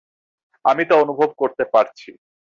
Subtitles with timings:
[0.65, 2.09] আমি তা অনুভব করতে পারছি।